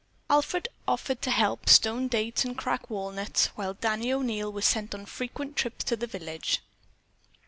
Alfred 0.31 0.67
offered 0.87 1.21
to 1.21 1.29
help 1.29 1.69
stone 1.69 2.07
dates 2.07 2.43
and 2.43 2.57
crack 2.57 2.89
walnuts, 2.89 3.51
while 3.53 3.75
Danny 3.75 4.11
O'Neil 4.11 4.51
was 4.51 4.65
sent 4.65 4.95
on 4.95 5.05
frequent 5.05 5.55
trips 5.55 5.83
to 5.85 5.95
the 5.95 6.07
village. 6.07 6.63